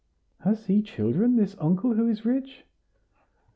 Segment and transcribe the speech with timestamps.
[0.39, 2.65] "Has he children, this uncle who is rich?"